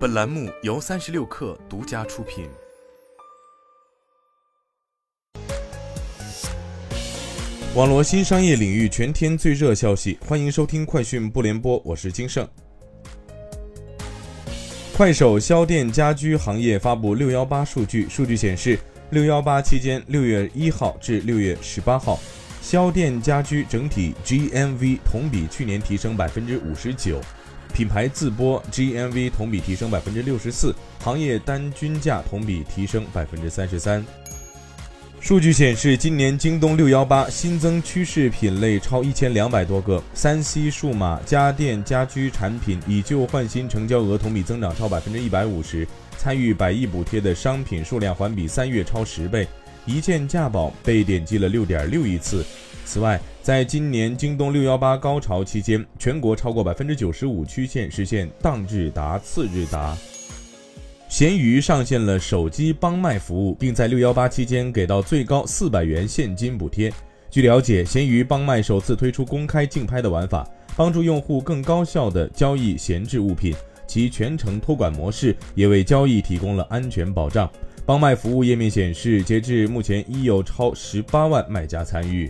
[0.00, 2.48] 本栏目由三十六氪独家出品。
[7.74, 12.48] 网络新商业领域全天最热消息，欢迎收听快讯不联播，我是金盛。
[14.96, 18.78] 快手销电家居行业发布六幺八数据，数据显示，
[19.10, 22.18] 六幺八期间，六月一号至六月十八号，
[22.62, 27.20] 销电家居整体 GMV 同比去年提升百分之五十九。
[27.72, 34.04] 品牌自播 GMV 同比提升百分之六十四，行业单均价同比提升百分之三十三。
[35.20, 49.46] 数据显示，今年京东六幺八新增趋势品类超一千两百多个，三 C 数码、家电、家居产品以旧换新成交额同比增长超百分之一百五十，参与百亿补贴的商品数量环比三月超十倍，
[49.84, 52.42] 一键价保被点击了六点六亿次。
[52.92, 59.96] 此外，在今年京东六幺八高潮期间，全国超过百分之九十五区县实现当日达、次日达。
[61.08, 66.92] 闲鱼上线了手机帮卖服务，并在六幺八期间给到最高四百元现金补贴。
[67.30, 70.44] 据了解，闲鱼帮卖首次推出公开竞拍的玩法，
[70.76, 73.54] 帮助用户更高效地交易闲置物品。
[73.86, 77.48] 其全程托管模式也为交易提供了安全保障。
[77.86, 82.28] 帮卖服务页面显示，截至目前已有超十八万卖家参与。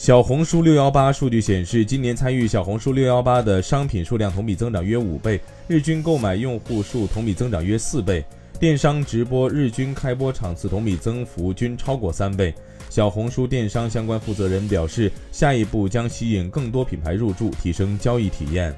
[0.00, 8.24] 小红书六幺八数据显示，今年参与小红书六幺八的商品数量同比增长约五倍，日均购买用户数同比增长约四倍，
[8.58, 12.54] 电商直播日均开播场次同比增幅均超过三倍。
[12.88, 18.74] 小红书电商相关负责人表示，下一步将吸引更多品牌入驻，提升交易体验。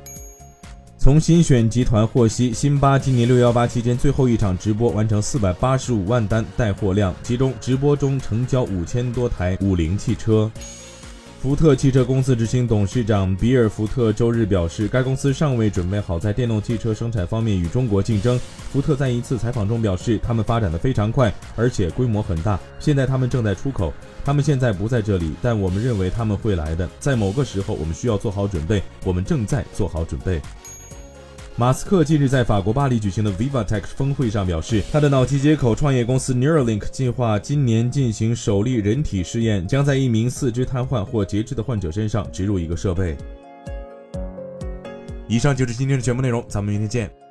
[0.98, 10.50] 从新选集团获悉，辛巴今年六幺八期间最后一场直播完成四百八十五万单带货量，其中直播中成交五千多台五菱汽车。
[11.42, 18.38] 福特汽车公司执行董事长比尔·福特周日表示，该公司尚未准备好在电动汽车生产方面与中国竞争。
[18.72, 22.60] 福特在一次采访中表示，他们发展的非常快，而且规模很大。
[22.78, 23.92] 现在他们正在出口，
[24.24, 26.88] 他们现在不在这里，但我们认为他们会来的。
[27.00, 30.40] 在某个时候，我们需要做好准备，我们正在做好准备。
[31.54, 43.14] 马斯克近日在法国巴黎举行的 VivaTech 峰会上表示，他的脑机接口创业公司 Neuralink 计划今年进行首例人体试验，将在一名四肢瘫痪或截肢的患者身上植入一个设备。
[45.28, 47.21] 以上就是今天的全部内容，咱们明天见。